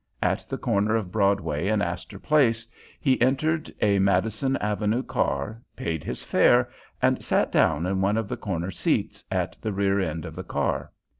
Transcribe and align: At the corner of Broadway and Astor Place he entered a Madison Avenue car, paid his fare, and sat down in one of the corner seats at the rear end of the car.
At 0.23 0.47
the 0.49 0.57
corner 0.57 0.95
of 0.95 1.11
Broadway 1.11 1.67
and 1.67 1.83
Astor 1.83 2.17
Place 2.17 2.67
he 2.99 3.21
entered 3.21 3.71
a 3.81 3.99
Madison 3.99 4.57
Avenue 4.57 5.03
car, 5.03 5.61
paid 5.75 6.03
his 6.03 6.23
fare, 6.23 6.71
and 7.03 7.23
sat 7.23 7.51
down 7.51 7.85
in 7.85 8.01
one 8.01 8.17
of 8.17 8.27
the 8.27 8.35
corner 8.35 8.71
seats 8.71 9.23
at 9.29 9.55
the 9.61 9.71
rear 9.71 9.99
end 9.99 10.25
of 10.25 10.33
the 10.33 10.43
car. 10.43 10.91